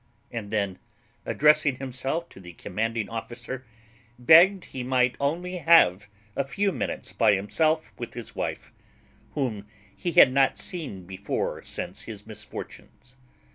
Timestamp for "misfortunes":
12.25-13.15